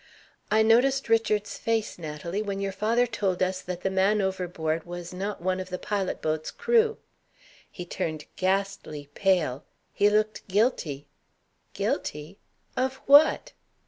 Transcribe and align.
"I 0.49 0.63
noticed 0.63 1.09
Richard's 1.09 1.59
face, 1.59 1.99
Natalie, 1.99 2.41
when 2.41 2.59
your 2.59 2.71
father 2.71 3.05
told 3.05 3.43
us 3.43 3.61
that 3.61 3.81
the 3.81 3.91
man 3.91 4.19
overboard 4.19 4.83
was 4.83 5.13
not 5.13 5.43
one 5.43 5.59
of 5.59 5.69
the 5.69 5.77
pilot 5.77 6.23
boat's 6.23 6.49
crew. 6.49 6.97
He 7.69 7.85
turned 7.85 8.25
ghastly 8.35 9.11
pale. 9.13 9.63
He 9.93 10.09
looked 10.09 10.47
guilty" 10.47 11.05
"Guilty? 11.75 12.39
Of 12.75 12.95
what?" 13.05 13.51